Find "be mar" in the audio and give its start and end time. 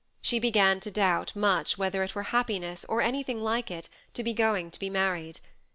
4.79-5.13